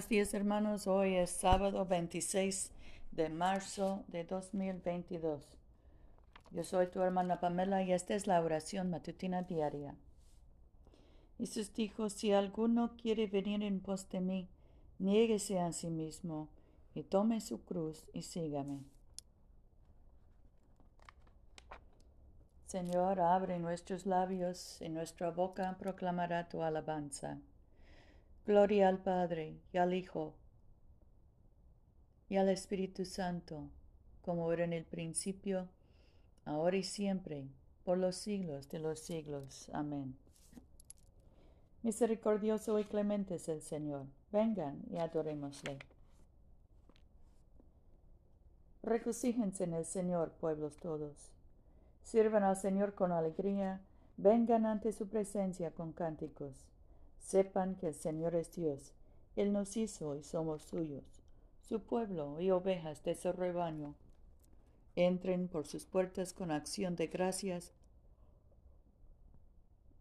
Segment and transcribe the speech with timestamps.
[0.00, 2.70] Buenos días hermanos, hoy es sábado 26
[3.12, 5.44] de marzo de 2022.
[6.52, 9.94] Yo soy tu hermana Pamela y esta es la oración matutina diaria.
[11.36, 14.48] Jesús dijo, si alguno quiere venir en pos de mí,
[14.98, 16.48] niéguese a sí mismo
[16.94, 18.80] y tome su cruz y sígame.
[22.64, 27.36] Señor, abre nuestros labios y nuestra boca proclamará tu alabanza.
[28.46, 30.34] Gloria al Padre y al Hijo
[32.28, 33.68] y al Espíritu Santo,
[34.22, 35.68] como era en el principio,
[36.44, 37.48] ahora y siempre,
[37.84, 39.68] por los siglos de los siglos.
[39.72, 40.16] Amén.
[41.82, 44.06] Misericordioso y clemente es el Señor.
[44.32, 45.78] Vengan y adorémosle.
[48.82, 51.30] Regocíjense en el Señor, pueblos todos.
[52.02, 53.80] Sirvan al Señor con alegría,
[54.16, 56.70] vengan ante su presencia con cánticos.
[57.20, 58.92] Sepan que el Señor es Dios.
[59.36, 61.04] Él nos hizo y somos suyos,
[61.62, 63.94] su pueblo y ovejas de su rebaño.
[64.96, 67.72] Entren por sus puertas con acción de gracias,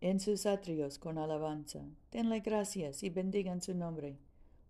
[0.00, 1.80] en sus atrios con alabanza.
[2.10, 4.16] Denle gracias y bendigan su nombre,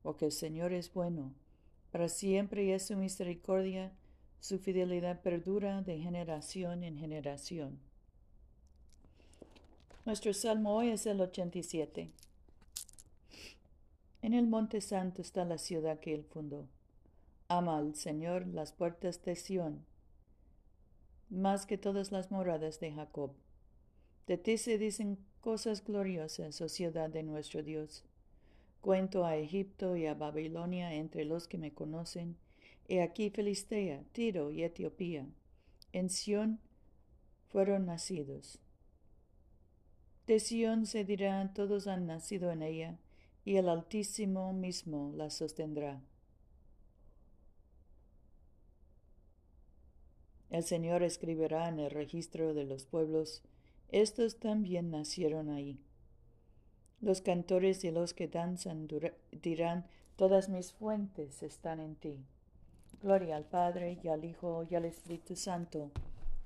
[0.02, 1.32] porque el Señor es bueno.
[1.92, 3.92] Para siempre es su misericordia,
[4.40, 7.78] su fidelidad perdura de generación en generación.
[10.04, 12.10] Nuestro salmo hoy es el 87.
[14.22, 16.68] En el monte santo está la ciudad que él fundó.
[17.48, 19.86] Ama al Señor las puertas de Sión,
[21.30, 23.32] más que todas las moradas de Jacob.
[24.26, 28.04] De ti se dicen cosas gloriosas, oh ciudad de nuestro Dios.
[28.82, 32.36] Cuento a Egipto y a Babilonia entre los que me conocen.
[32.88, 35.26] He aquí Filistea, Tiro y Etiopía.
[35.92, 36.60] En Sión
[37.48, 38.58] fueron nacidos.
[40.26, 42.98] De Sión se dirá, todos han nacido en ella
[43.44, 46.00] y el Altísimo mismo la sostendrá.
[50.50, 53.42] El Señor escribirá en el registro de los pueblos,
[53.88, 55.78] estos también nacieron ahí.
[57.00, 58.88] Los cantores y los que danzan
[59.30, 59.86] dirán,
[60.16, 62.26] todas mis fuentes están en ti.
[63.00, 65.90] Gloria al Padre y al Hijo y al Espíritu Santo,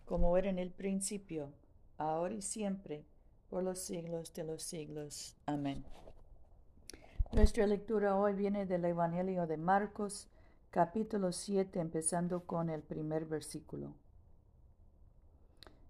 [0.05, 1.53] como era en el principio,
[1.99, 3.05] ahora y siempre,
[3.49, 5.34] por los siglos de los siglos.
[5.47, 5.84] Amén.
[7.34, 10.28] Nuestra lectura hoy viene del Evangelio de Marcos,
[10.70, 13.92] capítulo 7, empezando con el primer versículo.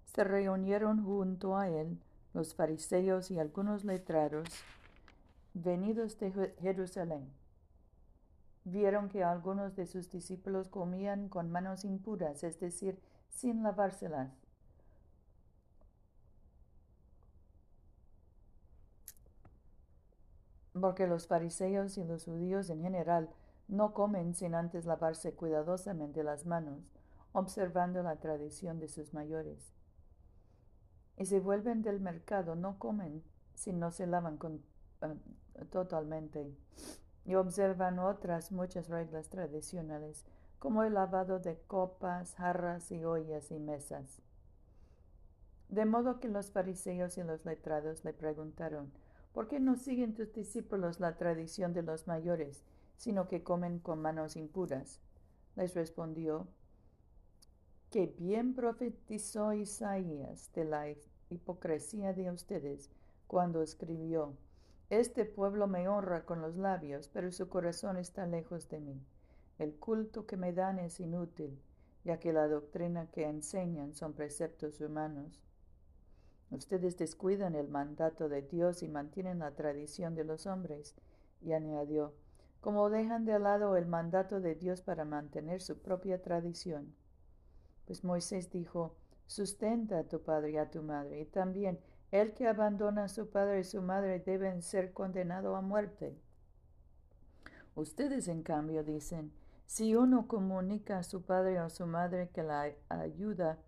[0.07, 2.01] Se reunieron junto a él
[2.33, 4.49] los fariseos y algunos letrados
[5.53, 6.33] venidos de
[6.63, 7.31] Jerusalén.
[8.65, 14.44] Vieron que algunos de sus discípulos comían con manos impuras, es decir, sin lavárselas.
[20.81, 23.31] Porque los fariseos y los judíos en general
[23.69, 26.91] no comen sin antes lavarse cuidadosamente las manos,
[27.33, 29.73] observando la tradición de sus mayores.
[31.17, 33.23] Y si vuelven del mercado, no comen
[33.55, 34.39] si no se lavan
[35.01, 36.53] eh, totalmente.
[37.25, 40.27] Y observan otras muchas reglas tradicionales,
[40.59, 44.21] como el lavado de copas, jarras y ollas y mesas.
[45.69, 48.93] De modo que los fariseos y los letrados le preguntaron,
[49.35, 52.63] ¿Por qué no siguen tus discípulos la tradición de los mayores,
[52.97, 55.01] sino que comen con manos impuras?
[55.57, 56.47] Les respondió,
[57.91, 60.87] que bien profetizó Isaías de la
[61.31, 62.91] hipocresía de ustedes
[63.27, 64.37] cuando escribió,
[64.89, 69.03] Este pueblo me honra con los labios, pero su corazón está lejos de mí.
[69.59, 71.61] El culto que me dan es inútil,
[72.05, 75.41] ya que la doctrina que enseñan son preceptos humanos.
[76.55, 80.95] Ustedes descuidan el mandato de Dios y mantienen la tradición de los hombres.
[81.41, 82.15] Y añadió,
[82.61, 86.95] como dejan de lado el mandato de Dios para mantener su propia tradición.
[87.87, 88.95] Pues Moisés dijo,
[89.27, 91.81] sustenta a tu padre y a tu madre, y también
[92.13, 96.17] el que abandona a su padre y su madre deben ser condenado a muerte.
[97.75, 99.33] Ustedes, en cambio, dicen,
[99.67, 103.59] si uno comunica a su padre o su madre que la ayuda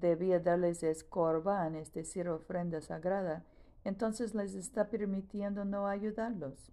[0.00, 3.44] debía darles escorbán, es decir, ofrenda sagrada,
[3.84, 6.72] entonces les está permitiendo no ayudarlos.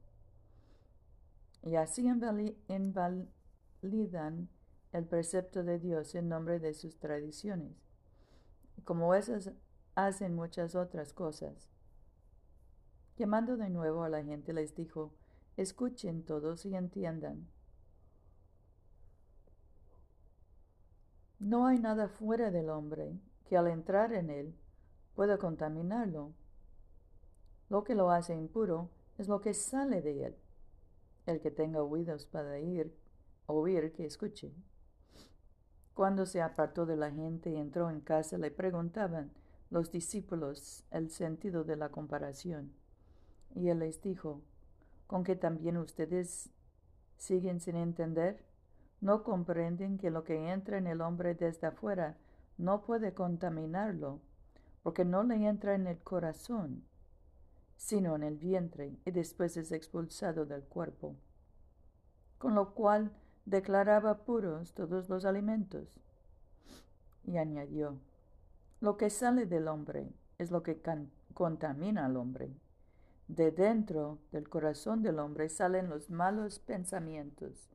[1.63, 2.07] Y así
[2.67, 4.49] invalidan
[4.91, 7.75] el precepto de Dios en nombre de sus tradiciones,
[8.83, 9.51] como esas
[9.95, 11.69] hacen muchas otras cosas.
[13.17, 15.13] Llamando de nuevo a la gente les dijo,
[15.57, 17.47] escuchen todos y entiendan.
[21.41, 24.53] No hay nada fuera del hombre que al entrar en él
[25.15, 26.33] pueda contaminarlo.
[27.67, 30.35] Lo que lo hace impuro es lo que sale de él.
[31.25, 32.95] El que tenga oídos para ir,
[33.47, 34.53] oír, que escuche.
[35.95, 39.31] Cuando se apartó de la gente y entró en casa, le preguntaban
[39.71, 42.71] los discípulos el sentido de la comparación.
[43.55, 44.43] Y él les dijo,
[45.07, 46.51] ¿con que también ustedes
[47.17, 48.50] siguen sin entender?
[49.01, 52.17] ¿No comprenden que lo que entra en el hombre desde afuera
[52.57, 54.21] no puede contaminarlo,
[54.83, 56.85] porque no le entra en el corazón,
[57.75, 61.15] sino en el vientre, y después es expulsado del cuerpo?
[62.37, 63.11] Con lo cual
[63.45, 65.99] declaraba puros todos los alimentos.
[67.23, 67.97] Y añadió,
[68.81, 70.79] lo que sale del hombre es lo que
[71.33, 72.51] contamina al hombre.
[73.27, 77.69] De dentro del corazón del hombre salen los malos pensamientos,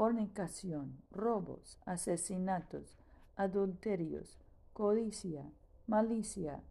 [0.00, 2.96] fornicación, robos, asesinatos,
[3.36, 4.38] adulterios,
[4.72, 5.44] codicia,
[5.86, 6.62] malicia,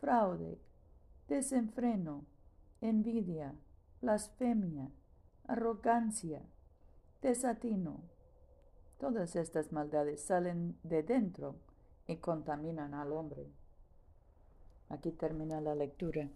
[0.00, 0.58] fraude,
[1.28, 2.24] desenfreno,
[2.80, 3.54] envidia,
[4.00, 4.90] blasfemia,
[5.46, 6.40] arrogancia,
[7.20, 8.00] desatino.
[8.98, 11.56] Todas estas maldades salen de dentro
[12.06, 13.46] y contaminan al hombre.
[14.88, 16.30] Aquí termina la lectura.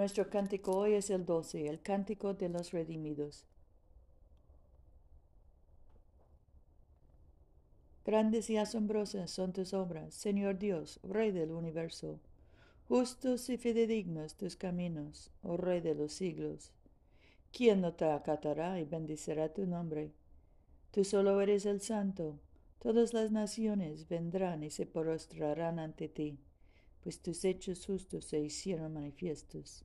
[0.00, 3.44] Nuestro cántico hoy es el 12, el cántico de los redimidos.
[8.06, 12.18] Grandes y asombrosas son tus obras, Señor Dios, Rey del universo.
[12.88, 16.72] Justos y fidedignos tus caminos, oh Rey de los siglos.
[17.52, 20.14] ¿Quién no te acatará y bendicerá tu nombre?
[20.92, 22.40] Tú solo eres el santo.
[22.78, 26.40] Todas las naciones vendrán y se prostrarán ante ti,
[27.02, 29.84] pues tus hechos justos se hicieron manifiestos.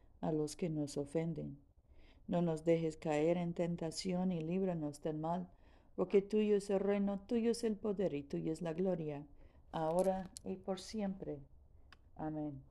[0.21, 1.57] a los que nos ofenden.
[2.27, 5.49] No nos dejes caer en tentación y líbranos del mal,
[5.95, 9.25] porque tuyo es el reino, tuyo es el poder y tuya es la gloria,
[9.71, 11.39] ahora y por siempre.
[12.15, 12.61] Amén.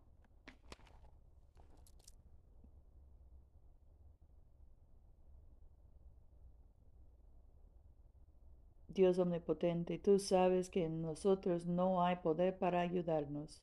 [8.89, 13.63] Dios omnipotente, tú sabes que en nosotros no hay poder para ayudarnos.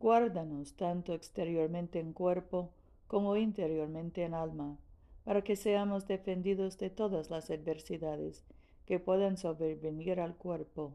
[0.00, 2.70] Guárdanos tanto exteriormente en cuerpo
[3.06, 4.78] como interiormente en alma,
[5.24, 8.44] para que seamos defendidos de todas las adversidades
[8.86, 10.94] que puedan sobrevenir al cuerpo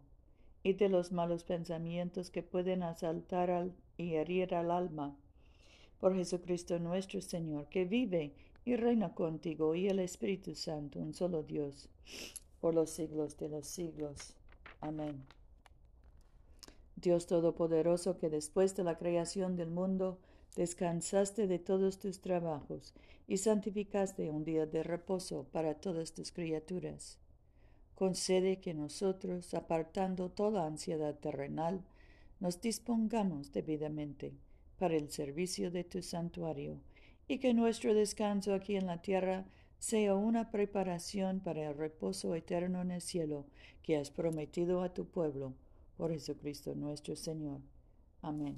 [0.63, 5.15] y de los malos pensamientos que pueden asaltar al, y herir al alma.
[5.99, 8.33] Por Jesucristo nuestro Señor, que vive
[8.65, 11.89] y reina contigo y el Espíritu Santo, un solo Dios
[12.59, 14.35] por los siglos de los siglos.
[14.79, 15.25] Amén.
[16.95, 20.19] Dios Todopoderoso, que después de la creación del mundo
[20.55, 22.93] descansaste de todos tus trabajos
[23.27, 27.17] y santificaste un día de reposo para todas tus criaturas.
[27.95, 31.83] Concede que nosotros, apartando toda ansiedad terrenal,
[32.39, 34.33] nos dispongamos debidamente
[34.79, 36.81] para el servicio de tu santuario,
[37.27, 39.45] y que nuestro descanso aquí en la tierra
[39.77, 43.45] sea una preparación para el reposo eterno en el cielo
[43.83, 45.53] que has prometido a tu pueblo,
[45.97, 47.61] por Jesucristo nuestro Señor.
[48.21, 48.57] Amén.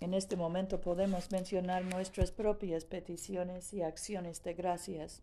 [0.00, 5.22] En este momento podemos mencionar nuestras propias peticiones y acciones de gracias.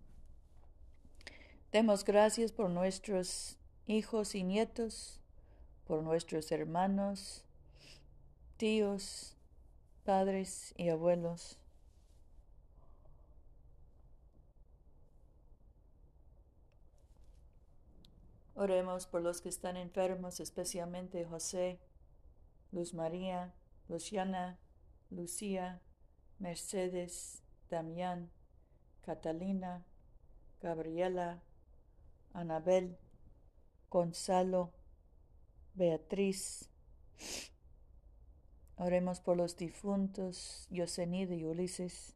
[1.71, 5.19] Demos gracias por nuestros hijos y nietos,
[5.85, 7.45] por nuestros hermanos,
[8.57, 9.35] tíos,
[10.03, 11.57] padres y abuelos
[18.61, 21.79] Oremos por los que están enfermos, especialmente José,
[22.71, 23.55] Luz María,
[23.91, 24.57] Luciana,
[25.09, 25.81] Lucía,
[26.39, 28.31] Mercedes, Damián,
[29.01, 29.85] Catalina,
[30.61, 31.43] Gabriela,
[32.31, 32.97] Anabel,
[33.89, 34.71] Gonzalo,
[35.73, 36.69] Beatriz.
[38.77, 42.15] Oremos por los difuntos Yosemite y Ulises.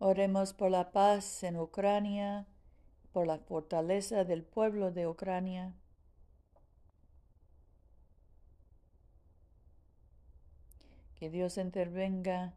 [0.00, 2.46] Oremos por la paz en Ucrania,
[3.14, 5.72] por la fortaleza del pueblo de Ucrania.
[11.28, 12.54] Dios intervenga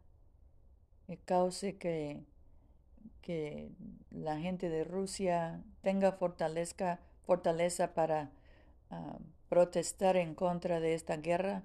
[1.06, 2.22] y cause que,
[3.22, 3.70] que
[4.10, 8.30] la gente de Rusia tenga fortaleza, fortaleza para
[8.90, 11.62] ah, protestar en contra de esta guerra?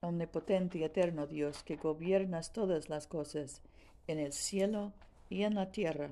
[0.00, 3.62] Omnipotente y eterno Dios, que gobiernas todas las cosas
[4.06, 4.92] en el cielo
[5.28, 6.10] y en la tierra,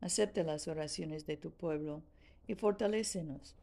[0.00, 2.02] acepta las oraciones de tu pueblo
[2.46, 3.54] y fortalécenos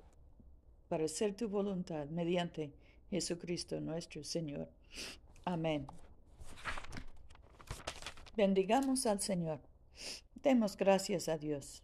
[0.87, 2.71] para hacer tu voluntad mediante
[3.09, 4.69] Jesucristo nuestro Señor.
[5.45, 5.87] Amén.
[8.35, 9.59] Bendigamos al Señor.
[10.43, 11.83] Demos gracias a Dios.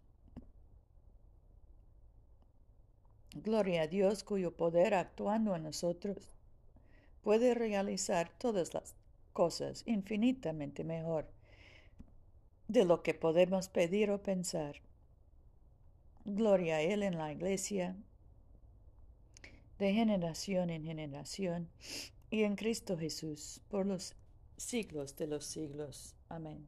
[3.36, 6.18] Gloria a Dios cuyo poder actuando en nosotros
[7.24, 8.96] puede realizar todas las
[9.34, 11.26] cosas infinitamente mejor
[12.68, 14.76] de lo que podemos pedir o pensar.
[16.26, 17.96] Gloria a Él en la iglesia,
[19.80, 21.70] de generación en generación,
[22.30, 24.16] y en Cristo Jesús, por los
[24.58, 26.16] siglos de los siglos.
[26.30, 26.68] Amén.